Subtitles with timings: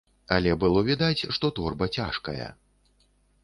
[0.35, 2.51] Але было відаць, што торба цяжкая.